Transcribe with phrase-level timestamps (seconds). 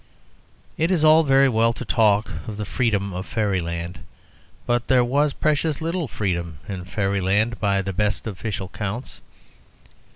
[0.79, 3.99] It is all very well to talk of the freedom of fairyland,
[4.65, 9.21] but there was precious little freedom in fairyland by the best official accounts.